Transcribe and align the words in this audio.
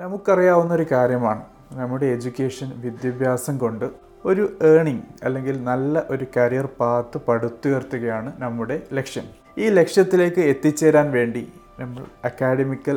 നമുക്കറിയാവുന്ന 0.00 0.74
ഒരു 0.74 0.86
കാര്യമാണ്. 0.92 1.42
നമ്മുടെ 1.72 2.06
എഡ്യൂക്കേഷൻ 2.06 2.68
വിദ്യാഭ്യാസം 2.82 3.58
കൊണ്ട് 3.58 3.86
ഒരു 4.24 4.44
ഏണിംഗ് 4.62 5.06
അല്ലെങ്കിൽ 5.24 5.64
നല്ല 5.64 6.02
ഒരു 6.10 6.26
കരിയർ 6.36 6.66
പാത്ത് 6.80 7.18
പടുത്തുയർത്തുകയാണ് 7.28 8.32
നമ്മുടെ 8.42 8.76
ലക്ഷ്യം. 8.92 9.26
ഈ 9.58 9.68
ലക്ഷ്യത്തിലേക്ക് 9.68 10.40
എത്തിച്ചേരാൻ 10.40 11.10
വേണ്ടി 11.10 11.42
നമ്മൾ 11.80 12.02
അക്കാഡമിക്കൽ 12.24 12.96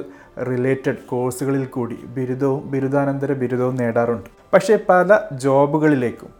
റിലേറ്റഡ് 0.52 1.02
കോഴ്സുകളിൽ 1.10 1.66
കൂടി 1.66 1.98
ബിരുദവും 2.18 2.72
ബിരുദാനന്തര 2.72 3.34
ബിരുദവും 3.34 3.76
നേടാറുണ്ട്. 3.76 4.30
പക്ഷേ 4.54 4.78
പല 4.90 5.20
ജോബുകളിലേക്കും 5.46 6.32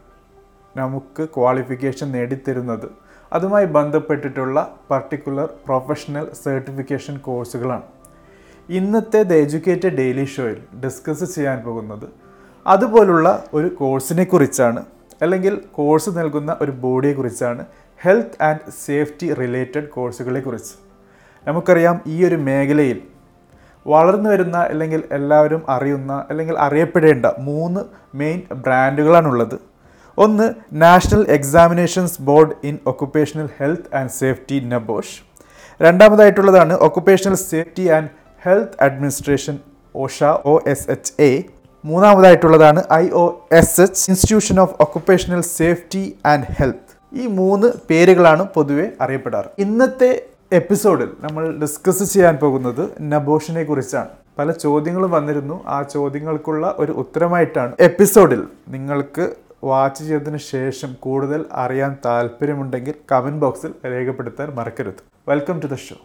നമുക്ക് 0.76 1.28
ക്വാളിഫിക്കേഷൻ 1.36 2.12
നേടിത്തരുന്നത് 2.12 2.86
അതുമായി 3.32 3.66
ബന്ധപ്പെട്ടിട്ടുള്ള 3.78 4.58
പർട്ടിക്കുലർ 4.90 5.48
പ്രൊഫഷണൽ 5.66 6.32
സർട്ടിഫിക്കേഷൻ 6.44 7.16
കോഴ്സുകളാണ് 7.18 7.88
ഇന്നത്തെ 8.78 9.20
ദ 9.22 9.38
എഡ്യൂക്കേറ്റഡ് 9.42 9.96
ഡെയിലി 9.96 10.24
ഷോയിൽ 10.24 10.58
ഡിസ്കസ് 10.82 11.26
ചെയ്യാൻ 11.34 11.58
പോകുന്നത് 11.62 12.04
അതുപോലുള്ള 12.66 13.28
ഒരു 13.54 13.68
കോഴ്സിനെ 13.80 14.24
കുറിച്ചാണ് 14.24 14.80
അല്ലെങ്കിൽ 15.22 15.54
കോഴ്സ് 15.72 16.10
നൽകുന്ന 16.18 16.52
ഒരു 16.60 16.72
ബോഡിയെ 16.82 17.14
കുറിച്ചാണ് 17.14 17.62
ഹെൽത്ത് 18.00 18.38
ആൻഡ് 18.42 18.72
സേഫ്റ്റി 18.84 19.26
റിലേറ്റഡ് 19.40 19.88
കോഴ്സുകളെക്കുറിച്ച് 19.88 20.74
നമുക്കറിയാം 21.46 21.96
ഈ 22.06 22.16
ഒരു 22.28 22.38
മേഖലയിൽ 22.48 23.00
വളർന്നു 23.86 24.30
വരുന്ന 24.30 24.58
അല്ലെങ്കിൽ 24.72 25.02
എല്ലാവരും 25.18 25.62
അറിയുന്ന 25.68 26.12
അല്ലെങ്കിൽ 26.30 26.56
അറിയപ്പെടേണ്ട 26.66 27.26
മൂന്ന് 27.48 27.80
മെയിൻ 28.20 28.40
ബ്രാൻഡുകളാണുള്ളത്. 28.64 29.56
ഒന്ന് 30.18 30.46
national 30.84 31.22
examinations 31.38 32.22
board 32.22 32.56
in 32.70 32.78
occupational 32.86 33.48
health 33.58 33.90
and 33.98 34.14
safety 34.20 34.58
NEBOSH. 34.74 35.14
രണ്ടാമതായിട്ടുള്ളതാണ് 35.80 36.74
occupational 36.86 37.36
safety 37.50 37.84
and 37.88 38.10
health 38.44 38.82
administration 38.82 39.58
OSHA 39.96 40.24
O 40.24 40.60
S 40.66 40.90
H 40.90 41.22
A. 41.22 41.42
മൂന്നാമതായിട്ടുള്ളതാണ് 41.84 42.82
I 42.92 43.08
O 43.08 43.46
S 43.52 43.80
H 43.80 44.10
institution 44.10 44.60
of 44.60 44.74
occupational 44.80 45.40
safety 45.40 46.18
and 46.26 46.44
health. 46.58 46.92
ഈ 47.14 47.26
മൂന്ന് 47.26 47.72
പേരുകളാണ് 47.90 48.42
പൊതുവെ 48.42 48.86
അറിയപ്പെടാറ്. 49.00 49.48
ഇന്നത്തെ 49.58 50.26
എപ്പിസോഡിൽ 50.52 51.10
നമ്മൾ 51.20 51.56
ഡിസ്കസ് 51.56 52.12
ചെയ്യാൻ 52.12 52.36
പോകുന്നത് 52.36 52.84
നബോഷിനെ 53.00 53.64
കുറിച്ചാണ്. 53.64 54.08
പല 54.38 54.50
ചോദ്യങ്ങളും 54.50 55.10
വന്നിരുന്നു. 55.10 55.64
ആ 55.66 55.82
ചോദ്യങ്ങൾക്കുള്ള 55.82 56.74
ഒരു 56.78 56.92
ഉത്തരമായിട്ടാണ്. 56.92 57.72
എപ്പിസോഡിൽ 57.80 58.42
നിങ്ങൾക്ക് 58.68 59.34
വാച്ച് 59.64 60.04
ചെയ്തതിന് 60.04 60.36
ശേഷം 60.36 60.96
കൂടുതൽ 61.00 61.44
അറിയാൻ 61.52 61.96
താല്പര്യമുണ്ടെങ്കിൽ 62.04 62.94
കമന്റ് 63.12 63.38
ബോക്സിൽ 63.38 63.74
രേഖപ്പെടുത്താൻ 63.86 64.50
മറക്കരുത്. 64.54 65.02
Welcome 65.28 65.60
to 65.60 65.66
the 65.66 65.74
show. 65.74 65.96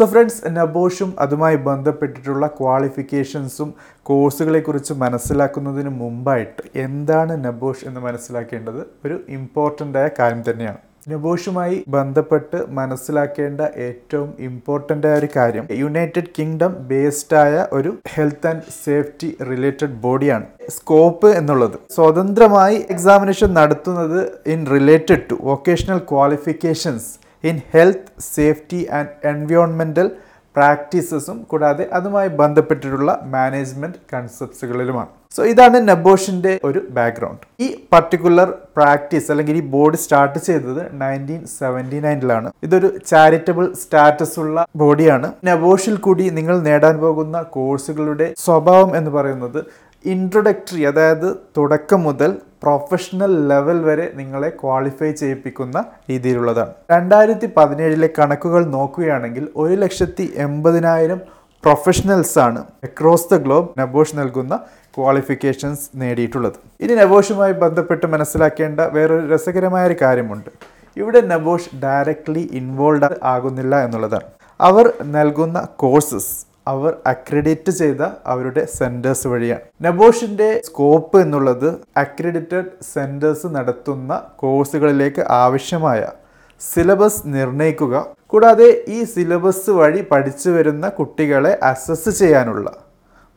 So 0.00 0.04
friends 0.10 0.50
നബോഷും 0.56 1.10
അതുമായി 1.18 1.56
ബന്ധപ്പെട്ടിട്ടുള്ള 1.66 2.44
ക്വാളിഫിക്കേഷൻസും 2.58 3.70
കോഴ്സുകളെക്കുറിച്ച് 4.02 4.94
മനസ്സിലാക്കുന്നതിന് 5.02 5.90
മുമ്പായിട്ട് 6.02 6.62
എന്താണ് 6.84 7.34
നബോഷ് 7.46 7.84
എന്ന് 7.88 8.00
മനസ്സിലാക്കേണ്ടത്? 8.06 8.80
ഒരു 9.04 9.16
ഇമ്പോർട്ടന്റ് 9.28 9.98
ആയ 10.02 10.08
കാര്യം 10.18 10.40
തന്നെയാണ്. 10.48 10.80
നബോഷുമായി 11.08 11.76
ബന്ധപ്പെട്ട് 11.88 12.58
മനസ്സിലാക്കേണ്ട 12.78 13.60
ഏറ്റവും 13.88 14.30
ഇമ്പോർട്ടന്റ് 14.48 15.06
ആയ 15.10 15.20
ഒരു 15.20 15.28
കാര്യം 15.36 15.66
യുണൈറ്റഡ് 15.82 16.32
കിങ്ഡം 16.38 16.72
ബേസ്ഡ് 16.90 17.38
ആയ 17.44 17.66
ഒരു 17.72 17.92
ഹെൽത്ത് 18.14 18.48
ആൻഡ് 18.50 18.74
സേഫ്റ്റി 18.84 19.30
റിലേറ്റഡ് 19.50 19.96
ബോഡിയാണ് 20.04 20.46
സ്കോപ്പ് 20.70 21.30
എന്നുള്ളത് 21.36 21.78
സ്വതന്ത്രമായി 21.96 22.78
എക്സാമിനേഷൻ 22.96 23.50
നടത്തുന്നത് 23.54 24.20
in 24.54 24.62
related 24.76 25.24
to 25.30 25.38
vocational 25.42 26.00
qualifications 26.12 27.10
in 27.44 27.60
health 27.74 28.22
safety 28.34 28.88
and 28.92 29.26
എൻവയോൺമെന്റൽ 29.28 30.10
പ്രാക്ടീസസും 30.56 31.42
കൂടാതെ 31.42 31.88
അതുമായി 31.92 32.28
ബന്ധപ്പെട്ടിട്ടുള്ള 32.28 33.20
മാനേജ്മെന്റ് 33.22 33.96
കൺസെപ്റ്റ്സുകളിലുമാണ്. 34.14 35.08
സോ 35.36 35.44
ഇതാണ് 35.44 35.88
നബോഷിന്റെ 35.88 36.60
ഒരു 36.64 36.86
ബാക്ക്ഗ്രൗണ്ട്. 36.90 37.40
ഈ 37.60 37.84
പർട്ടിക്കുലർ 37.92 38.48
പ്രാക്ടീസ് 38.76 39.30
അല്ലെങ്കിൽ 39.30 39.56
ഈ 39.56 39.60
ബോർഡ് 39.60 39.96
സ്റ്റാർട്ട് 39.96 40.38
ചെയ്തത് 40.38 41.00
നയന്റീൻ 41.00 41.46
സെവന്റി 41.46 41.98
നയനിലാണ്. 41.98 42.52
ഇതൊരു 42.62 42.98
ചാരിറ്റബിൾ 43.06 43.72
സ്റ്റാറ്റസ് 43.72 44.40
ഉള്ള 44.40 44.66
ബോഡിയാണ്. 44.76 45.32
നബോഷിൽ 45.44 45.96
കൂടി 45.96 46.28
നിങ്ങൾ 46.28 46.60
നേടാൻ 46.60 46.98
പോകുന്ന 46.98 47.42
കോഴ്സുകളുടെ 47.42 48.34
സ്വഭാവം 48.38 48.96
എന്ന് 48.96 49.10
പറയുന്നത് 49.10 49.64
ഇൻട്രൊഡക്ടറി 50.04 50.82
അതായത് 50.82 51.36
തുടക്കം 51.56 52.02
മുതൽ 52.02 52.36
പ്രൊഫഷണൽ 52.62 53.48
ലെവൽ 53.48 53.84
വരെ 53.84 54.10
നിങ്ങളെ 54.14 54.48
ക്വാളിഫൈ 54.48 55.10
ചെയ്യിപ്പിക്കുന്ന 55.12 55.84
രീതിയിലുള്ളതാണ്. 56.10 56.72
രണ്ടായിരത്തി 56.90 57.50
പതിനേഴിലെ 57.56 58.08
കണക്കുകൾ 58.18 58.64
നോക്കുകയാണെങ്കിൽ 58.64 59.48
ഒരു 59.56 59.74
ലക്ഷത്തി 59.74 60.32
എൺപതിനായിരം 60.36 61.20
പ്രൊഫഷണൽസാണ് 61.64 62.64
അക്രോസ് 62.84 63.34
ദ 63.34 63.36
ഗ്ലോബ് 63.36 63.80
നബോഷ് 63.80 64.18
നൽകുന്ന 64.18 64.56
ക്വാളിഫിക്കേഷൻസ് 64.98 65.88
നേടിയിട്ടുള്ളത്. 65.94 66.54
ഇനി 66.80 66.94
നബോഷുമായി 66.94 67.52
ബന്ധപ്പെട്ട് 67.52 68.06
മനസ്സിലാക്കേണ്ട 68.06 68.80
വേറൊരു 68.80 69.34
രസകരമായ 69.34 69.86
ഒരു 69.86 69.96
കാര്യമുണ്ട്. 70.02 70.50
ഇവിടെ 70.96 71.20
നബോഷ് 71.20 71.76
ഡയറക്ട്ലി 71.82 72.48
ഇൻവോൾവ് 72.52 73.16
ആകുന്നില്ല 73.22 73.84
എന്നുള്ളതാണ്. 73.84 74.28
അവർ 74.60 74.92
നൽകുന്ന 75.02 75.68
കോഴ്സസ് 75.76 76.49
അവർ 76.72 76.92
അക്രഡിറ്റ് 77.12 77.72
ചെയ്ത 77.80 78.02
അവരുടെ 78.32 78.62
സെന്റേഴ്സ് 78.78 79.28
വഴിയാണ്. 79.32 79.64
നബോഷിന്റെ 79.86 80.48
സ്കോപ്പ് 80.68 81.18
എന്നുള്ളത് 81.24 81.68
അക്രഡിറ്റഡ് 82.04 82.72
സെന്റേഴ്സ് 82.92 83.48
നടത്തുന്ന 83.56 84.20
കോഴ്സുകളിലേക്ക് 84.42 85.24
ആവശ്യമായ 85.42 86.02
സിലബസ് 86.60 87.22
നിർണയിക്കുക 87.34 87.94
കൂടാതെ 88.32 88.68
ഈ 88.96 88.98
സിലബസ് 89.12 89.70
വഴി 89.78 90.00
പഠിച്ചു 90.10 90.50
വരുന്ന 90.56 90.88
കുട്ടികളെ 90.98 91.52
അസസ് 91.70 92.10
ചെയ്യാനുള്ള 92.20 92.68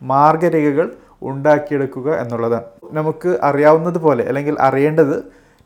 മാർഗരേഖകൾ 0.02 0.88
ഉണ്ടാക്കിയെടുക്കുക 1.30 2.08
എന്നുള്ളതാണ്. 2.22 2.68
നമുക്ക് 2.98 3.32
അറിയാവുന്നത് 3.50 4.00
പോലെ 4.06 4.24
അല്ലെങ്കിൽ 4.30 4.56
അറിയേണ്ടത് 4.68 5.16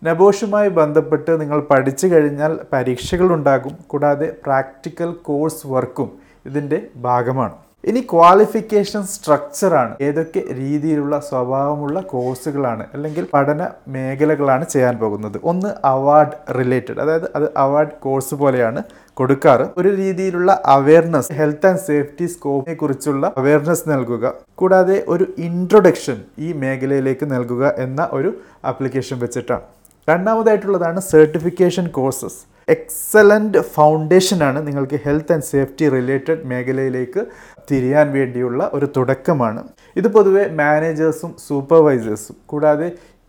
നബോഷുമായി 0.02 0.70
ബന്ധപ്പെട്ട് 0.80 1.32
നിങ്ങൾ 1.42 1.60
പഠിച്ചു 1.72 2.08
കഴിഞ്ഞാൽ 2.08 2.52
പരീക്ഷകൾ 2.74 3.28
ഉണ്ടാകും 3.38 3.74
കൂടാതെ 3.92 4.28
പ്രാക്ടിക്കൽ 4.46 5.10
കോഴ്സ് 5.28 5.68
വർക്കും 5.68 6.10
ഇതിന്റെ 6.50 6.80
ഭാഗമാണ്. 7.08 7.56
ഇനി 7.90 8.02
ക്വാളിഫിക്കേഷൻ 8.12 9.02
സ്ട്രക്ചറാണ് 9.12 9.94
ഏതൊക്കെ 10.06 10.41
രീതിയിലുള്ള 10.59 11.16
സ്വഭാവമുള്ള 11.28 11.97
കോഴ്സുകളാണ് 12.13 12.84
അല്ലെങ്കിൽ 12.96 13.25
പഠന 13.34 13.68
മേഖലകളാണ് 13.96 14.66
ചെയ്യാൻ 14.74 14.96
പോകുന്നത്. 14.97 15.38
ഒന്ന് 15.44 15.69
അവാർഡ് 15.91 16.36
റിലേറ്റഡ് 16.59 17.00
അതായത് 17.03 17.28
അത് 17.36 17.47
അവാർഡ് 17.57 17.96
കോഴ്സ് 18.06 18.36
പോലെയാണ് 18.36 18.84
കൊടുക്കാറ്. 19.19 19.68
ഒരു 19.78 19.90
രീതിയിലുള്ള 20.02 20.52
അവയർനെസ് 20.66 21.31
ഹെൽത്ത് 21.40 21.68
ആൻഡ് 21.68 21.84
സേഫ്റ്റി 21.88 22.25
സ്കോപ്പിനെ 22.34 22.75
കുറിച്ചുള്ള 22.75 23.31
അവയർനെസ് 23.38 23.90
നൽകുക. 23.94 24.34
കൂടാതെ 24.56 24.97
ഒരു 25.07 25.28
ഇൻട്രൊഡക്ഷൻ 25.47 26.19
ഈ 26.40 26.52
മേഖലയിലേക്ക് 26.63 27.28
നൽകുക 27.36 27.74
എന്ന 27.86 28.09
ഒരു 28.12 28.31
ആപ്ലിക്കേഷൻ 28.66 29.19
വെച്ചിട്ടാണ്. 29.25 29.66
രണ്ടാമതായിട്ടുള്ളതാണ് 30.07 31.00
സർട്ടിഫിക്കേഷൻ 31.12 31.85
കോഴ്സസ് 31.97 32.40
എക്സലന്റ് 32.68 33.59
ഫൗണ്ടേഷനാണ് 33.75 34.59
നിങ്ങൾക്ക് 34.68 34.97
ഹെൽത്ത് 35.06 35.34
ആൻഡ് 35.34 35.47
സേഫ്റ്റി 35.51 35.85
റിലേറ്റഡ് 35.90 36.41
മേഖലയിലേക്ക് 36.51 37.22
തിരിയാൻ 37.69 38.07
വേണ്ടിയുള്ള 38.16 38.62
ഒരു 38.73 38.88
തുടക്കമാണ്. 38.95 39.62
ഇത് 39.95 40.07
പൊതുവെ 40.16 40.44
മാനേജേഴ്സും 40.59 41.31
സൂപ്പർവൈസേഴ്സും 41.47 42.35
കൂടാതെ 42.45 42.88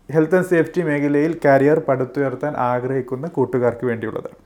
ഹെൽത്ത് 0.09 0.37
ആൻഡ് 0.37 0.49
സേഫ്റ്റി 0.49 0.81
മേഖലയിൽ 0.81 1.33
കരിയർ 1.45 1.79
പടുത്തുയർത്താൻ 1.87 2.53
ആഗ്രഹിക്കുന്ന 2.69 3.27
കൂട്ടുകാർക്ക് 3.37 3.85
വേണ്ടിയുള്ളതാണ് 3.85 4.37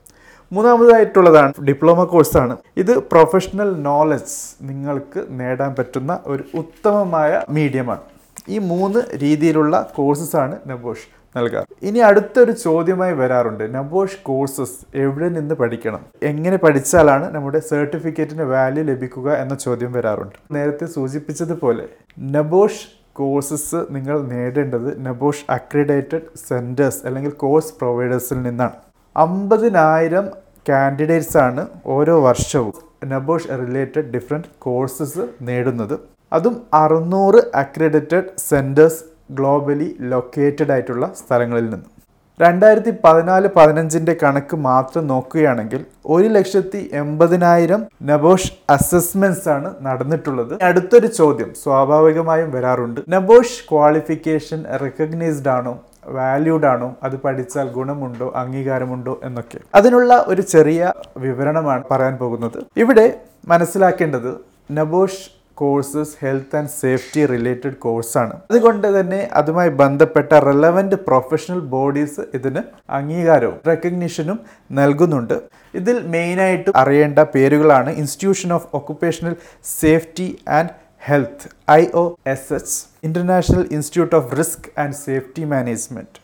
മൂന്നാമതായിട്ടുള്ളതാണ് 0.52 1.52
ഡിപ്ലോമ 1.68 2.00
കോഴ്സാണ് 2.04 2.54
ഇത് 2.76 2.94
പ്രൊഫഷണൽ 3.12 3.70
നോളജ് 3.86 4.34
നിങ്ങൾക്ക് 4.70 5.20
നേടാൻ 5.40 5.70
പറ്റുന്ന 5.78 6.12
ഒരു 6.26 6.44
ഉത്തമമായ 6.54 7.42
മീഡിയമാണ് 7.48 8.04
ഈ 8.48 8.58
മൂന്ന് 8.70 9.00
രീതിയിലുള്ള 9.22 9.74
കോഴ്സസ് 9.96 10.36
ആണ് 10.36 10.56
നബോഷ്. 10.66 11.06
നൽകാറ് 11.36 11.66
ഇനി 11.82 11.98
അടുത്തൊരു 11.98 12.52
ചോദ്യമായി 12.52 13.12
വരാറുണ്ട്. 13.12 13.74
നബോഷ് 13.74 14.18
കോഴ്സസ് 14.22 14.96
എവിടെ 14.96 15.28
നിന്ന് 15.28 15.54
പഠിക്കണം? 15.54 16.00
എങ്ങനെ 16.22 16.56
പഠിച്ചാലാണ് 16.56 17.34
നമ്മുടെ 17.34 17.58
സർട്ടിഫിക്കറ്റിന് 17.58 18.42
വാല്യൂ 18.42 18.84
ലഭിക്കുക 18.84 19.32
എന്ന 19.32 19.54
ചോദ്യം 19.54 19.92
വരാറുണ്ട്. 19.92 20.54
നേരത്തെ 20.54 20.86
സൂചിപ്പിച്ചതുപോലെ 20.86 21.88
നബോഷ് 22.20 22.88
കോഴ്സസ് 23.12 23.76
നിങ്ങൾ 23.90 24.22
നേടേണ്ടത് 24.22 25.06
നബോഷ് 25.06 25.44
അക്രിഡേറ്റഡ് 25.50 26.38
സെന്റേഴ്സ് 26.48 27.06
അല്ലെങ്കിൽ 27.06 27.30
കോഴ്സ് 27.30 27.74
പ്രൊവൈഡേഴ്സിൽ 27.74 28.42
നിന്നാണ്. 28.42 28.72
അമ്പതിനായിരം 29.16 30.28
കാൻഡിഡേറ്റ്സ് 30.68 31.36
ആണ് 31.38 31.68
ഓരോ 31.86 32.20
വർഷവും 32.20 32.74
നബോഷ് 33.08 33.48
റിലേറ്റഡ് 33.48 34.12
ഡിഫറെന്റ് 34.12 34.46
കോഴ്സസ് 34.58 35.28
നേടുന്നത്. 35.42 36.00
അതും 36.32 36.62
അറുന്നൂറ് 36.74 37.56
അക്രഡിറ്റഡ് 37.56 38.30
സെന്റേഴ്സ് 38.38 39.13
ഗ്ലോബലി 39.30 39.96
ലൊക്കേറ്റഡ് 40.00 40.72
ആയിട്ടുള്ള 40.72 41.12
സ്ഥലങ്ങളിൽ 41.18 41.64
നിന്നും. 41.64 41.94
രണ്ടായിരത്തി 42.40 42.94
പതിനാല് 43.04 43.48
പതിനഞ്ചിന്റെ 43.56 44.16
കണക്ക് 44.22 44.56
മാത്രം 44.56 45.06
നോക്കുകയാണെങ്കിൽ 45.06 45.84
ഒരു 46.06 46.28
ലക്ഷത്തി 46.28 46.90
എൺപതിനായിരം 46.92 47.86
നബോഷ് 48.02 48.52
അസസ്മെന്റ്സ് 48.70 49.48
ആണ് 49.48 49.74
നടന്നിട്ടുള്ളത്. 49.80 50.58
അടുത്തൊരു 50.62 51.06
ചോദ്യം 51.06 51.54
സ്വാഭാവികമായും 51.62 52.50
വരാറുണ്ട്. 52.50 53.00
നബോഷ് 53.08 53.64
ക്വാളിഫിക്കേഷൻ 53.70 54.64
റെക്കഗ്നൈസ്ഡ് 54.82 55.48
ആണോ 55.48 55.80
വാല്യൂഡ് 56.06 56.66
ആണോ 56.66 56.96
അത് 57.02 57.16
പഠിച്ചാൽ 57.16 57.68
ഗുണമുണ്ടോ 57.68 58.32
അംഗീകാരമുണ്ടോ 58.36 59.20
എന്നൊക്കെ. 59.24 59.58
അതിനുള്ള 59.74 60.24
ഒരു 60.26 60.42
ചെറിയ 60.42 60.92
വിവരണമാണ് 61.16 61.84
പറയാൻ 61.90 62.16
പോകുന്നത്. 62.16 62.64
ഇവിടെ 62.76 63.18
മനസ്സിലാക്കേണ്ടത് 63.48 64.34
NEBOSH 64.72 65.30
courses 65.56 66.14
health 66.22 66.56
and 66.58 66.72
safety 66.80 67.22
related 67.32 67.76
കോഴ്സാണ് 67.84 68.34
അതുകൊണ്ട് 68.50 68.88
തന്നെ 68.96 69.20
അതുമായി 69.40 69.70
ബന്ധപ്പെട്ട 69.82 70.32
റെലവന്റ് 70.48 70.98
പ്രൊഫഷണൽ 71.08 71.60
ബോഡീസ് 71.74 72.24
ഇതിന് 72.38 72.62
അംഗീകാരവും 72.98 73.58
റെക്കഗ്നിഷനും 73.70 74.38
നൽകുന്നുണ്ട്. 74.78 75.36
ഇതിൽ 75.80 75.98
മെയിനായിട്ട് 76.14 76.70
അറിയേണ്ട 76.82 77.20
പേരുകളാണ് 77.34 77.92
institution 78.02 78.52
of 78.58 78.68
occupational 78.80 79.36
safety 79.80 80.28
and 80.58 80.72
health 81.08 81.48
I 81.70 81.82
O 82.00 82.04
S 82.32 82.52
H 82.58 82.76
international 83.06 83.64
institute 83.76 84.14
of 84.18 84.28
risk 84.40 84.68
and 84.82 84.98
safety 85.06 85.44
management 85.50 86.20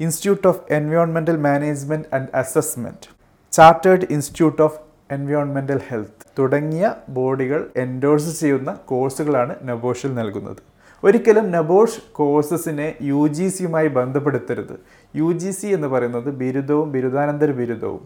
institute 0.00 0.46
of 0.50 0.62
എൻവയോൺമെന്റൽ 0.78 1.38
management 1.48 2.08
and 2.16 2.30
assessment 2.42 3.08
chartered 3.52 4.06
institute 4.14 4.62
of 4.62 4.78
എൻവയോൺമെന്റൽ 5.16 5.80
health 5.88 6.24
തുടങ്ങിയ 6.38 6.86
ബോഡികൾ 7.16 7.60
എൻഡോഴ്സ് 7.84 8.32
ചെയ്യുന്ന 8.40 8.70
കോഴ്സുകളാണ് 8.90 9.54
നബോഷിൽ 9.70 10.10
നൽകുന്നത്. 10.20 10.60
ഒരിക്കലും 11.02 11.46
നബോഷ് 11.56 12.00
കോഴ്സസിനെ 12.18 12.88
യു 13.10 13.22
ജി 13.36 13.46
സിയുമായി 13.54 13.88
ബന്ധപ്പെടുത്തരുത്. 13.98 14.74
യു 15.20 15.28
ജി 15.42 15.50
സി 15.58 15.68
എന്ന് 15.76 15.88
പറയുന്നത് 15.94 16.28
ബിരുദവും 16.42 16.88
ബിരുദാനന്തര 16.94 17.50
ബിരുദവും. 17.60 18.02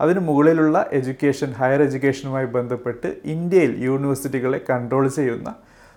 അതിനു 0.00 0.20
മുകളിലുള്ള 0.28 0.76
എഡ്യൂക്കേഷൻ 0.98 1.50
ഹയർ 1.58 1.80
എഡ്യൂക്കേഷനുമായി 1.86 2.48
ബന്ധപ്പെട്ട് 2.56 3.08
ഇന്ത്യയിൽ 3.34 3.72
യൂണിവേഴ്സിറ്റികളെ 3.88 4.60
കൺട്രോൾ 4.70 5.04
ചെയ്യുന്ന 5.18 5.50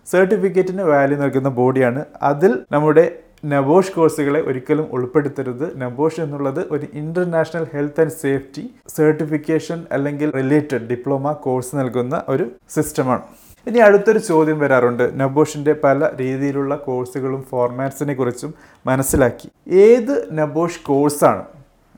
സർട്ടിഫിക്കറ്റിന് 0.08 0.84
വാല്യൂ 0.92 1.18
നൽകുന്ന 1.24 1.50
ബോഡിയാണ് 1.60 2.02
അതിൽ 2.30 2.52
നമ്മുടെ 2.76 3.06
നബോഷ് 3.54 3.92
കോഴ്സുകളെ 3.96 4.40
ഒരിക്കലും 4.50 4.86
ഉൾപ്പെടുത്തരുത്. 4.96 5.66
നബോഷ് 5.82 6.22
എന്നുള്ളത് 6.22 6.62
ഒരു 6.76 6.86
international 7.02 7.66
health 7.74 8.02
and 8.04 8.16
safety 8.22 8.64
certification 8.96 9.80
അല്ലെങ്കിൽ 9.92 10.30
റിലേറ്റഡ് 10.40 10.88
ഡിപ്ലോമ 10.92 11.32
കോഴ്സ് 11.46 11.76
നൽകുന്ന 11.80 12.16
ഒരു 12.30 12.46
സിസ്റ്റമാണ് 12.76 13.24
ഇനി 13.70 13.80
അടുത്തൊരു 13.88 14.20
ചോദ്യം 14.30 14.58
വരാറുണ്ട്. 14.60 15.06
നബോഷിന്റെ 15.22 15.74
പല 15.86 16.10
രീതിയിലുള്ള 16.22 16.74
കോഴ്സുകളും 16.88 17.42
ഫോർമാറ്റ്സിനെ 17.52 18.14
കുറിച്ചും 18.14 18.52
മനസ്സിലാക്കി. 18.86 19.48
ഏത് 19.86 20.14
നബോഷ് 20.40 20.84
കോഴ്സാണ് 20.90 21.44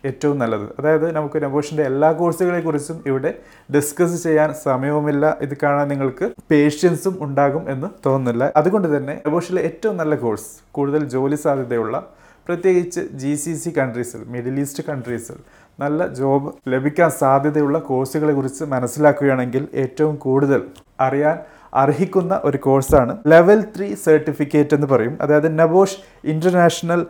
ഏറ്റവും 0.06 0.40
നല്ലത്. 0.40 0.70
അതായത് 0.80 1.12
നമുക്ക് 1.12 1.44
നബോഷിന്റെ 1.44 1.84
എല്ലാ 1.84 2.12
കോഴ്സുകളെ 2.12 2.60
കുറിച്ചും 2.60 3.04
ഇവിടെ 3.06 3.34
ഡിസ്കസ് 3.76 4.24
ചെയ്യാൻ 4.24 4.54
സമയവുമില്ല. 4.54 5.38
ഇത് 5.42 5.58
കാണാൻ 5.64 5.88
നിങ്ങൾക്ക് 5.88 6.32
പേഷ്യൻസും 6.52 7.18
ഉണ്ടാകും 7.22 7.72
എന്ന് 7.72 7.88
തോന്നുന്നില്ല. 8.06 8.54
അതുകൊണ്ട് 8.56 8.98
തന്നെ 8.98 9.22
നബോഷിലെ 9.28 9.62
ഏറ്റവും 9.62 9.98
നല്ല 9.98 10.16
കോഴ്സ് 10.16 10.48
കൂടുതൽ 10.72 11.04
ജോലി 11.04 11.36
സാധ്യതയുള്ള 11.36 12.08
പ്രത്യേകിച്ച് 12.50 13.02
ജി 13.14 13.32
സി 13.36 13.52
സി 13.54 13.70
കൺട്രീസിൽ 13.70 14.22
മിഡിൽ 14.34 14.56
ഈസ്റ്റ് 14.60 14.84
കൺട്രീസിൽ 14.88 15.36
നല്ല 15.80 16.08
ജോബ് 16.14 16.50
ലഭിക്കാൻ 16.74 17.10
സാധ്യതയുള്ള 17.20 17.78
കോഴ്സുകളെ 17.80 18.34
കുറിച്ച് 18.34 18.64
മനസ്സിലാക്കുകയാണെങ്കിൽ 18.64 19.64
ഏറ്റവും 19.84 20.16
കൂടുതൽ 20.16 20.62
അറിയാൻ 21.00 21.36
അർഹിക്കുന്ന 21.74 22.42
ഒരു 22.44 22.58
കോഴ്സാണ് 22.58 23.14
ലെവൽ 23.28 23.60
ത്രീ 23.76 23.88
സർട്ടിഫിക്കറ്റ് 24.06 24.76
എന്ന് 24.76 24.88
പറയും. 24.88 25.14
അതായത് 25.22 25.50
NEBOSH 25.60 25.98
international 26.24 27.02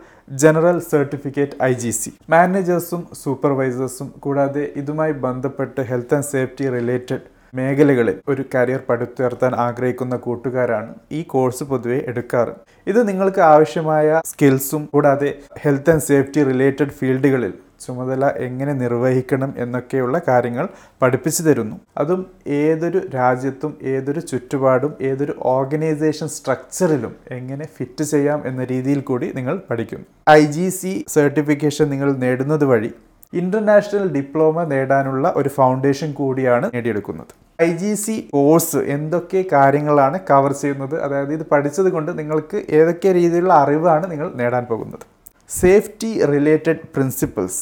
general 0.42 0.78
certificate 0.90 1.56
I 1.62 1.72
G 1.72 1.90
C 1.90 2.10
മാനേജേഴ്സും 2.30 3.02
സൂപ്പർവൈസേഴ്സും 3.22 4.10
കൂടാതെ 4.20 4.64
ഇതുമായി 4.76 5.14
ബന്ധപ്പെട്ട് 5.26 5.82
ഹെൽത്ത് 5.90 6.14
ആൻഡ് 6.14 6.30
സേഫ്റ്റി 6.34 6.68
റിലേറ്റഡ് 6.76 7.24
മേഖലകളിൽ 7.54 8.16
ഒരു 8.28 8.44
കരിയർ 8.54 8.80
പടുത്തുയർത്താൻ 8.88 9.54
ആഗ്രഹിക്കുന്ന 9.54 10.16
കൂട്ടുകാരാണ് 10.16 10.94
ഈ 11.12 11.22
കോഴ്സ് 11.22 11.64
പൊതുവെ 11.64 11.98
എടുക്കാറ്. 12.06 12.52
ഇത് 12.86 13.08
നിങ്ങൾക്ക് 13.08 13.40
ആവശ്യമായ 13.40 14.20
സ്കിൽസും 14.26 14.88
കൂടാതെ 14.92 15.34
ഹെൽത്ത് 15.58 15.90
ആൻഡ് 15.90 16.02
സേഫ്റ്റി 16.02 16.42
റിലേറ്റഡ് 16.42 16.94
ഫീൽഡുകളിൽ 17.00 17.52
ചുമതല 17.80 18.24
എങ്ങനെ 18.36 18.72
നിർവഹിക്കണം 18.72 19.54
എന്നൊക്കെയുള്ള 19.56 20.20
കാര്യങ്ങൾ 20.28 20.68
പഠിപ്പിച്ചു 21.02 21.42
തരുന്നു. 21.42 21.76
അതും 21.98 22.26
ഏതൊരു 22.46 23.00
രാജ്യത്തും 23.14 23.72
ഏതൊരു 23.82 24.20
ചുറ്റുപാടും 24.20 24.92
ഏതൊരു 25.00 25.34
ഓർഗനൈസേഷൻ 25.42 26.28
സ്ട്രക്ചറിലും 26.28 27.14
എങ്ങനെ 27.30 27.68
ഫിറ്റ് 27.76 28.04
ചെയ്യാം 28.04 28.42
എന്ന 28.46 28.64
രീതിയിൽ 28.64 29.00
കൂടി 29.00 29.28
നിങ്ങൾ 29.34 29.60
പഠിക്കും 29.70 30.04
ഐ 30.30 30.42
സർട്ടിഫിക്കേഷൻ 31.08 31.88
നിങ്ങൾ 31.90 32.10
നേടുന്നത് 32.16 32.64
വഴി 32.64 32.90
ഇന്റർനാഷണൽ 33.38 34.06
ഡിപ്ലോമ 34.14 34.62
നേടാനുള്ള 34.72 35.26
ഒരു 35.36 35.50
ഫൗണ്ടേഷൻ 35.58 36.08
കൂടിയാണ് 36.20 36.66
നേടിയെടുക്കുന്നത്. 36.74 37.32
ഐ 37.62 37.68
ജി 37.82 37.92
സി 37.94 38.14
കോഴ്സ് 38.32 38.80
എന്തൊക്കെ 38.96 39.40
കാര്യങ്ങളാണ് 39.52 40.18
കവർ 40.30 40.52
ചെയ്യുന്നത്? 40.62 40.96
അതായത് 41.04 41.32
ഇത് 41.32 41.44
പഠിച്ചത് 41.52 41.90
കൊണ്ട് 41.96 42.10
നിങ്ങൾക്ക് 42.18 42.58
ഏതൊക്കെ 42.78 43.10
രീതിയിലുള്ള 43.18 43.54
അറിവാണ് 43.64 44.06
നിങ്ങൾ 44.12 44.28
നേടാൻ 44.40 44.64
പോകുന്നത്? 44.70 45.04
Safety 45.60 46.10
related 46.32 46.82
principles 46.94 47.60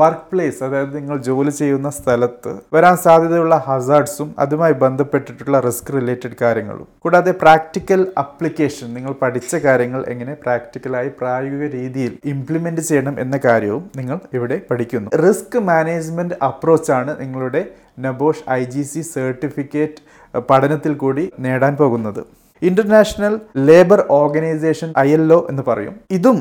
work 0.00 0.26
place 0.32 0.60
അതായത് 0.64 0.96
നിങ്ങൾ 0.96 1.16
ജോലി 1.28 1.50
ചെയ്യുന്ന 1.50 1.90
സ്ഥലത്ത് 1.90 2.52
വരാൻ 2.74 2.96
സാധ്യതയുള്ള 2.96 3.56
ഹസാർഡ്സും 3.66 4.28
അതുമായി 4.38 4.74
ബന്ധപ്പെട്ടിട്ടുള്ള 4.82 5.60
റിസ്ക് 5.60 5.92
റിലേറ്റഡ് 5.94 6.36
കാര്യങ്ങളും. 6.42 6.86
കൂടാതെ 6.98 7.32
പ്രാക്ടിക്കൽ 7.42 8.06
അപ്ലിക്കേഷൻ 8.18 8.88
നിങ്ങൾ 8.94 9.12
പഠിച്ച 9.22 9.56
കാര്യങ്ങൾ 9.56 10.02
എങ്ങനെ 10.08 10.34
പ്രാക്ടിക്കലായി 10.34 11.08
പ്രായോഗിക 11.20 11.70
രീതിയിൽ 11.76 12.12
ഇംപ്ലിമെന്റ് 12.34 12.80
ചെയ്യണം 12.80 13.16
എന്ന 13.20 13.38
കാര്യവും 13.44 13.84
നിങ്ങൾ 13.96 14.18
ഇവിടെ 14.34 14.60
പഠിക്കുന്നു. 14.70 15.10
റിസ്ക് 15.24 15.58
മാനേജ്മെന്റ് 15.70 16.38
അപ്രോച്ചാണ് 16.50 17.14
നിങ്ങളുടെ 17.20 17.64
NEBOSH 18.00 18.44
I 18.50 18.62
G 18.64 18.82
C 18.82 19.00
certificate 19.00 20.40
പഠനത്തിൽ 20.50 20.94
കൂടി 20.94 21.24
നേടാൻ 21.38 21.76
പോകുന്നത്. 21.76 22.22
ഇന്റർനാഷണൽ 22.62 23.34
ലേബർ 23.68 24.00
ഓർഗനൈസേഷൻ 24.10 24.90
ഐ 24.98 25.08
എന്ന് 25.50 25.62
പറയും. 25.68 25.94
ഇതും 26.10 26.38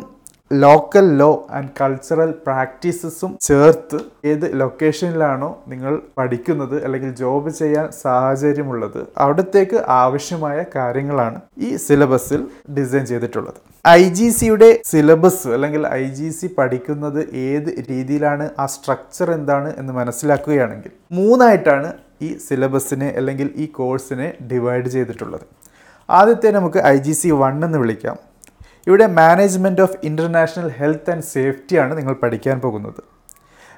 ലോക്കൽ 0.59 1.05
ലോ 1.19 1.29
ആൻഡ് 1.57 1.69
കൾച്ചറൽ 1.79 2.29
പ്രാക്ടീസസും 2.45 3.31
ചേർത്ത് 3.45 3.97
ഏത് 4.31 4.45
ലൊക്കേഷനിലാണോ 4.61 5.49
നിങ്ങൾ 5.71 5.93
പഠിക്കുന്നത് 6.17 6.73
അല്ലെങ്കിൽ 6.85 7.11
ജോബ് 7.19 7.51
ചെയ്യാൻ 7.59 7.85
സാഹചര്യമുള്ളത് 8.01 8.97
അവിടത്തേക്ക് 9.23 9.77
ആവശ്യമായ 9.97 10.57
കാര്യങ്ങളാണ് 10.75 11.37
ഈ 11.57 11.69
സിലബസിൽ 11.85 12.41
ഡിസൈൻ 12.77 13.05
ചെയ്തിട്ടുള്ളത്. 13.11 13.59
ഐ 13.85 14.01
ജി 14.17 14.27
സിയുടെ 14.39 14.69
സിലബസ് 14.91 15.47
അല്ലെങ്കിൽ 15.57 15.85
ഐ 15.99 16.03
ജി 16.17 16.29
സി 16.39 16.49
പഠിക്കുന്നത് 16.57 17.21
ഏത് 17.45 17.69
രീതിയിലാണ് 17.91 18.47
ആ 18.59 18.65
സ്ട്രക്ചർ 18.75 19.29
എന്താണ് 19.31 19.71
എന്ന് 19.77 19.95
മനസ്സിലാക്കുകയാണെങ്കിൽ 19.99 20.93
മൂന്നായിട്ടാണ് 21.19 21.91
ഈ 22.21 22.31
സിലബസിനെ 22.47 23.09
അല്ലെങ്കിൽ 23.21 23.47
ഈ 23.55 23.67
കോഴ്സിനെ 23.79 24.27
ഡിവൈഡ് 24.51 24.89
ചെയ്തിട്ടുള്ളത്. 24.97 25.47
ആദ്യത്തെ 26.09 26.51
നമുക്ക് 26.59 26.79
ഐ 26.95 26.97
ജി 27.07 27.15
സി 27.21 27.31
വൺ 27.43 27.55
എന്ന് 27.65 27.77
വിളിക്കാം. 27.77 28.17
ഇവിടെ 28.87 29.05
management 29.19 29.81
of 29.85 29.97
international 30.09 30.69
health 30.79 31.11
and 31.13 31.27
സേഫ്റ്റിയാണ് 31.33 31.93
നിങ്ങൾ 31.99 32.13
പഠിക്കാൻ 32.23 32.57
പോകുന്നത്. 32.65 33.01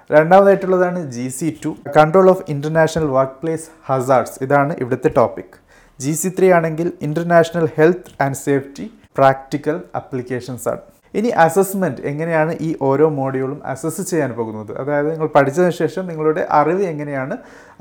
രണ്ടാമതായിട്ടുള്ളതാണ് 0.09 0.99
G 1.15 1.27
C 1.37 1.47
two 1.63 1.69
control 1.97 2.27
of 2.33 2.43
international 2.53 3.09
workplace 3.41 3.67
hazards 3.89 4.37
ഇതാണ് 4.45 4.73
ഇവിടുത്തെ 4.81 5.09
ടോപ്പിക് 5.19 5.55
ജി 5.99 6.13
സി 6.21 6.29
ത്രീ 6.37 6.47
ആണെങ്കിൽ 6.57 6.87
international 7.07 7.65
health 7.77 8.11
and 8.25 8.39
safety 8.45 8.85
practical 9.17 9.75
applications 9.99 10.67
ആണ്. 10.71 10.81
ഇനി 11.19 11.29
അസസ്മെന്റ് 11.45 12.01
എങ്ങനെയാണ് 12.11 12.53
ഈ 12.67 12.69
ഓരോ 12.87 13.07
മോഡ്യൂളും 13.19 13.59
അസസ് 13.73 14.03
ചെയ്യാൻ 14.11 14.31
പോകുന്നത്? 14.37 14.71
അതായത് 14.81 15.09
നിങ്ങൾ 15.13 15.29
പഠിച്ചതിന് 15.35 15.75
ശേഷം 15.81 16.03
നിങ്ങളുടെ 16.11 16.43
അറിവ് 16.59 16.83
എങ്ങനെയാണ് 16.91 17.35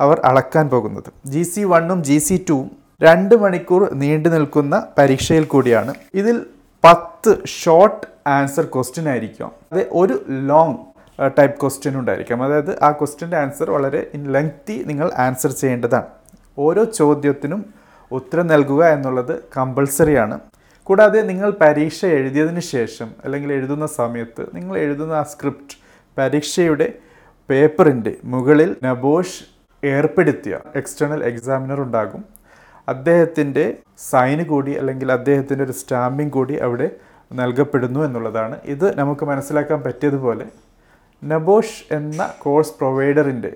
അവർ 0.04 0.18
അളക്കാൻ 0.30 0.66
പോകുന്നത്? 0.74 1.08
ജി 1.34 1.42
സി 1.52 1.62
വണ്ണും 1.72 2.00
ജി 2.08 2.18
സി 2.26 2.36
ടുവും 2.48 2.68
രണ്ട് 3.06 3.34
മണിക്കൂർ 3.44 3.82
നീണ്ടു 4.02 4.28
നിൽക്കുന്ന 4.34 4.74
പരീക്ഷയിൽ 4.98 5.44
കൂടിയാണ്. 5.54 5.94
ഇതിൽ 6.14 6.36
പത്ത് 6.84 7.32
ഷോർട്ട് 7.46 8.06
ആൻസർ 8.26 8.64
ക്വസ്റ്റ്യൻ 8.74 9.08
ആയിരിക്കും. 9.08 9.50
അത് 9.72 9.82
ഒരു 9.92 10.14
ലോങ് 10.28 10.78
ടൈപ്പ് 11.38 11.56
ക്വസ്റ്റ്യൻ 11.60 11.94
ഉണ്ടായിരിക്കും. 11.98 12.44
അതായത് 12.44 12.72
ആ 12.82 12.90
ക്വസ്റ്റ്യന്റെ 12.90 13.36
ആൻസർ 13.36 13.70
വളരെ 13.70 14.00
ഇൻ 14.14 14.22
ലെങ്തി 14.32 14.76
നിങ്ങൾ 14.86 15.10
ആൻസർ 15.18 15.50
ചെയ്യേണ്ടതാണ്. 15.50 16.08
ഓരോ 16.58 16.84
ചോദ്യത്തിനും 16.84 17.60
ഉത്തരം 18.10 18.46
നൽകുക 18.46 18.82
എന്നുള്ളത് 18.86 19.34
കമ്പൾസറിയാണ് 19.56 20.38
കൂടാതെ 20.86 21.20
നിങ്ങൾ 21.20 21.50
പരീക്ഷ 21.60 22.04
എഴുതിയതിന് 22.18 22.60
ശേഷം 22.60 23.08
അല്ലെങ്കിൽ 23.24 23.52
എഴുതുന്ന 23.52 23.86
സമയത്ത് 23.86 24.42
നിങ്ങൾ 24.54 24.74
എഴുതുന്ന 24.78 25.12
ആ 25.12 25.22
സ്ക്രിപ്റ്റ് 25.22 25.76
പരീക്ഷയുടെ 26.18 26.88
പേപ്പറിന്റെ 27.48 28.16
മുകളിൽ 28.24 28.76
നബോഷ് 28.84 29.40
ഏർപ്പെടുത്തിയ 29.82 30.54
എക്സ്റ്റേണൽ 30.76 31.24
എക്സാമിനർ 31.24 31.80
ഉണ്ടാകും. 31.80 32.24
അദ്ദേഹത്തിന്റെ 32.88 33.64
സൈന് 34.10 34.44
കൂടി 34.44 34.72
അല്ലെങ്കിൽ 34.72 35.12
അദ്ദേഹത്തിന്റെ 35.12 35.64
ഒരു 35.64 35.72
സ്റ്റാമ്പിങ് 35.72 36.30
കൂടി 36.30 36.54
അവിടെ 36.56 36.90
നൽകപ്പെടുന്നു 37.32 38.04
എന്നുള്ളതാണ്. 38.04 38.56
ഇത് 38.64 38.98
നമുക്ക് 38.98 39.24
മനസ്സിലാക്കാൻ 39.24 39.82
പറ്റിയതുപോലെ 39.82 40.46
നബോഷ് 41.22 41.94
എന്ന 41.94 42.30
കോഴ്സ് 42.42 42.74
പ്രൊവൈഡറിന്റെ 42.78 43.52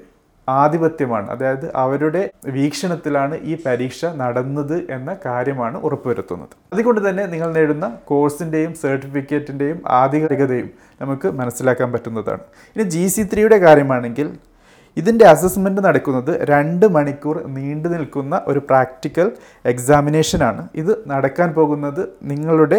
ആധിപത്യമാണ്. 0.48 1.30
അതായത് 1.30 1.76
അവരുടെ 1.76 2.30
വീക്ഷണത്തിലാണ് 2.46 3.36
ഈ 3.42 3.62
പരീക്ഷ 3.66 4.06
നടന്നത് 4.06 4.90
എന്ന 4.90 5.16
കാര്യമാണ് 5.26 5.78
ഉറപ്പുവരുത്തുന്നത്. 5.78 6.48
അതുകൊണ്ട് 6.72 7.08
തന്നെ 7.08 7.26
നിങ്ങൾ 7.26 7.52
നേടുന്ന 7.52 7.86
കോഴ്സിന്റെയും 8.04 8.74
സർട്ടിഫിക്കറ്റിന്റെയും 8.74 9.82
ആധികാരികതയും 9.86 10.70
നമുക്ക് 11.00 11.28
മനസ്സിലാക്കാൻ 11.28 11.92
പറ്റുന്നതാണ്. 11.92 12.40
ഇനി 12.76 12.82
ജി 12.82 13.06
സി 13.06 13.22
ത്രീയുടെ 13.32 13.58
കാര്യമാണെങ്കിൽ 13.58 14.30
ഇതിന്റെ 14.96 15.24
അസസ്മെന്റ് 15.24 15.80
നടക്കുന്നത് 15.80 16.44
രണ്ട് 16.44 16.86
മണിക്കൂർ 16.86 17.36
നീണ്ടു 17.48 17.88
നിൽക്കുന്ന 17.88 18.34
ഒരു 18.46 18.58
പ്രാക്ടിക്കൽ 18.58 19.28
എക്സാമിനേഷനാണ് 19.64 20.62
ഇത് 20.74 20.92
നടക്കാൻ 21.06 21.50
പോകുന്നത് 21.52 22.02
നിങ്ങളുടെ 22.22 22.78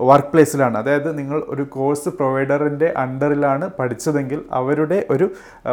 വർക്ക് 0.00 0.30
പ്ലേസിലാണ് 0.30 0.76
അതായത് 0.78 1.18
നിങ്ങൾ 1.18 1.38
ഒരു 1.48 1.62
കോഴ്സ് 1.62 2.08
പ്രൊവൈഡറിന്റെ 2.08 2.88
അണ്ടറിലാണ് 2.96 3.66
പഠിച്ചതെങ്കിൽ 3.78 4.40
അവരുടെ 4.50 4.98
ഒരു 5.10 5.26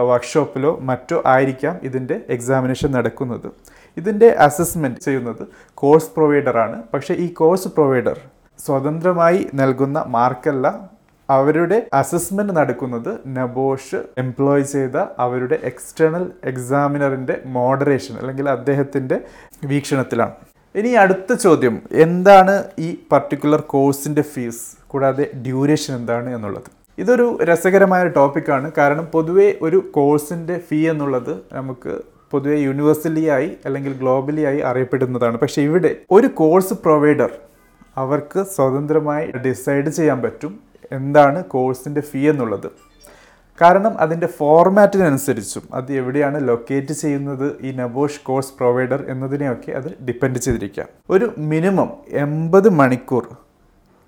വർക്ക്ഷോപ്പിലോ 0.10 0.72
മറ്റോ 0.82 1.18
ആയിരിക്കാം 1.26 1.76
ഇതിന്റെ 1.84 2.18
എക്സാമിനേഷൻ 2.30 2.92
നടക്കുന്നത്. 2.92 3.48
ഇതിന്റെ 3.98 4.30
അസസ്മെന്റ് 4.40 5.02
ചെയ്യുന്നത് 5.02 5.44
കോഴ്സ് 5.78 6.12
പ്രൊവൈഡറാണ് 6.16 6.78
പക്ഷേ 6.94 7.14
ഈ 7.16 7.28
കോഴ്സ് 7.34 7.68
പ്രൊവൈഡർ 7.68 8.20
സ്വതന്ത്രമായി 8.60 9.40
നൽകുന്ന 9.54 10.00
മാർക്കല്ല 10.08 10.68
അവരുടെ 11.36 11.78
അസസ്മെന്റ് 12.02 12.54
നടക്കുന്നത് 12.60 13.12
നബോഷ് 13.38 14.00
എംപ്ലോയ് 14.24 14.66
ചെയ്ത 14.74 14.98
അവരുടെ 15.26 15.58
എക്സ്റ്റേണൽ 15.70 16.24
എക്സാമിനറിന്റെ 16.52 17.36
മോഡറേഷൻ 17.58 18.14
അല്ലെങ്കിൽ 18.22 18.48
അദ്ദേഹത്തിന്റെ 18.56 19.18
വീക്ഷണത്തിലാണ്. 19.72 20.36
ഇനി 20.80 20.92
അടുത്ത 21.04 21.34
ചോദ്യം 21.46 21.76
എന്താണ് 22.06 22.54
ഈ 22.80 22.90
പർട്ടിക്കുലർ 23.12 23.62
കോഴ്സിന്റെ 23.74 24.24
ഫീസ് 24.34 24.64
കൂടാതെ 24.92 25.26
ഡ്യൂറേഷൻ 25.48 25.92
എന്താണ് 26.00 26.30
എന്നുള്ളത്. 26.36 26.70
ഇതൊരു 26.98 27.28
രസകരമായ 27.50 28.04
ടോപ്പിക്കാണ് 28.18 28.68
കാരണം 28.78 29.06
പൊതുവേ 29.16 29.48
ഒരു 29.66 29.80
കോഴ്സിന്റെ 29.98 30.56
ഫീ 30.68 30.80
എന്നുള്ളത് 30.94 31.34
നമുക്ക് 31.58 31.94
പൊതുവെ 32.34 32.58
യൂണിവേഴ്സലി 32.66 33.24
ആയി 33.36 33.50
അല്ലെങ്കിൽ 33.68 33.94
ഗ്ലോബലി 34.02 34.44
ആയി 34.50 34.60
അറിയപ്പെടുന്നതാണ്. 34.70 35.38
പക്ഷേ 35.44 35.62
ഇവിടെ 35.70 35.92
ഒരു 36.18 36.28
കോഴ്സ് 36.42 36.76
പ്രൊവൈഡർ 36.84 37.32
അവർക്ക് 38.02 38.42
സ്വതന്ത്രമായി 38.56 39.26
ഡിസൈഡ് 39.46 39.90
ചെയ്യാൻ 39.98 40.20
പറ്റും. 40.22 40.54
എന്താണ് 40.92 41.46
കോഴ്സിന്റെ 41.56 42.02
ഫീ 42.10 42.22
എന്നുള്ളത്. 42.30 42.70
കാരണം 43.62 43.94
അതിന്റെ 44.04 44.28
ഫോർമാറ്റിനനുസരിച്ചും 44.38 45.64
അത് 45.78 45.90
എവിടെയാണ് 45.94 46.38
ലൊക്കേറ്റ് 46.48 46.94
ചെയ്യുന്നത് 47.02 47.48
ഈ 47.62 47.72
നബോഷ് 47.72 48.22
കോഴ്സ് 48.28 48.54
പ്രൊവൈഡർ 48.60 49.02
എന്നതിനെയൊക്കെ 49.14 49.72
അത് 49.80 49.90
ഡിപ്പെൻഡ് 50.08 50.40
ചെയ്തിരിക്കാം 50.40 50.88
ഒരു 51.10 51.28
മിനിമം 51.52 51.90
എൺപത് 52.24 52.70
മണിക്കൂർ 52.80 53.26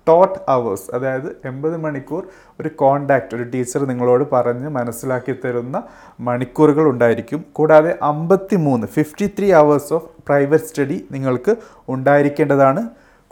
ടോട്ട് 0.06 0.38
അവേഴ്സ് 0.54 0.88
അതായത് 0.94 1.28
എൺപത് 1.48 1.76
മണിക്കൂർ 1.84 2.22
ഒരു 2.60 2.70
കോണ്ടാക്റ്റ് 2.80 3.36
ഒരു 3.36 3.44
ടീച്ചർ 3.52 3.82
നിങ്ങളോട് 3.90 4.24
പറഞ്ഞ് 4.32 4.68
മനസ്സിലാക്കി 4.68 5.34
തരുന്ന 5.44 5.76
മണിക്കൂറുകൾ 6.20 6.84
ഉണ്ടായിരിക്കും. 6.90 7.44
കൂടാതെ 7.52 7.92
അമ്പത്തി 8.10 8.56
മൂന്ന് 8.66 8.86
fifty 8.96 9.28
three 9.38 9.48
hours 9.60 9.92
of 9.98 10.08
private 10.28 10.64
study 10.64 10.98
നിങ്ങൾക്ക് 11.10 11.54
ഉണ്ടായിരിക്കേണ്ടതാണ്. 11.88 12.82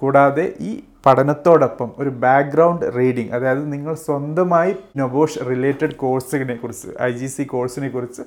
കൂടാതെ 0.02 0.46
ഈ 0.60 0.72
പഠനത്തോടൊപ്പം 1.06 1.88
ഒരു 1.98 2.10
ബാക്ക്ഗ്രൗണ്ട് 2.24 2.84
റീഡിംഗ് 2.96 3.32
അതായത് 3.36 3.64
നിങ്ങൾ 3.72 3.94
സ്വന്തമായി 4.06 4.72
നൊബോഷ് 5.00 5.38
റിലേറ്റഡ് 5.50 5.96
കോഴ്സിനെ 6.02 6.56
കുറിച്ച് 6.62 6.88
ഐ 7.08 7.10
ജി 7.20 7.26
സി 7.26 7.44
കോഴ്സിനെ 7.52 7.88
കുറിച്ച് 7.88 8.22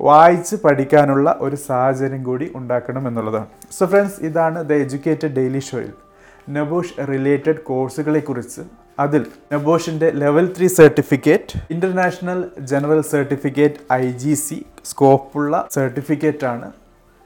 വായിച്ച് 0.00 0.56
പഠിക്കാനുള്ള 0.64 1.28
ഒരു 1.40 1.56
സാഹചര്യം 1.66 2.22
കൂടി 2.28 2.46
ഉണ്ടാക്കണം 2.58 3.04
എന്നുള്ളതാണ്. 3.08 3.48
സോ 3.76 3.86
ഫ്രണ്ട്സ് 3.86 4.18
ഇതാണ് 4.28 4.60
ദ 4.70 4.78
എഡ്യൂക്കേറ്റഡ് 4.84 5.34
ഡെയിലി 5.40 5.62
ഷോയിൽ 5.68 5.92
നബോഷ് 6.56 6.94
റിലേറ്റഡ് 7.12 7.62
കോഴ്സുകളെ 7.68 8.20
കുറിച്ച്. 8.20 8.62
അതിൽ 9.04 9.22
നബോഷിന്റെ 9.52 10.08
level 10.22 10.46
three 10.56 10.66
certificate 10.80 11.60
international 11.74 12.40
general 12.72 13.00
certificate 13.12 13.80
I 13.92 14.04
G 14.22 14.34
C 14.42 14.58
സ്കോപ്പുള്ള 14.90 15.62
സർട്ടിഫിക്കറ്റാണ് 15.76 16.68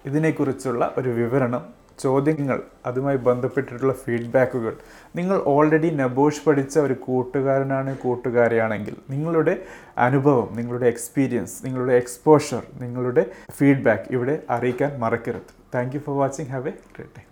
ഇതിനെക്കുറിച്ചുള്ള 0.07 0.83
ഒരു 0.99 1.11
വിവരണം. 1.19 1.65
ചോദ്യങ്ങൾ 1.99 2.59
അതുമായി 2.87 3.19
ബന്ധപ്പെട്ടിട്ടുള്ള 3.29 3.95
ഫീഡ്ബാക്കുകൾ. 4.03 4.75
നിങ്ങൾ 5.17 5.39
ഓൾറെഡി 5.47 5.91
നബോഷ് 6.03 6.43
പഠിച്ച 6.47 6.79
ഒരു 6.79 6.97
കൂട്ടുകാരനാണ് 7.07 7.99
കൂട്ടുകാരിയാണെങ്കിൽ 7.99 8.97
നിങ്ങളുടെ 9.11 9.55
അനുഭവം 9.99 10.49
നിങ്ങളുടെ 10.57 10.87
എക്സ്പീരിയൻസ് 10.95 11.57
നിങ്ങളുടെ 11.67 11.93
എക്സ്പോഷർ 12.03 12.63
നിങ്ങളുടെ 12.81 13.25
ഫീഡ്ബാക്ക് 13.59 14.13
ഇവിടെ 14.19 14.37
അറിയിക്കാൻ 14.51 14.93
മറക്കരുത്. 15.05 15.51
Thank 15.75 15.97
you 15.97 16.01
for 16.01 16.19
watching 16.19 16.53
have 16.55 16.69
a 16.69 16.77
great 16.97 17.19
day 17.19 17.28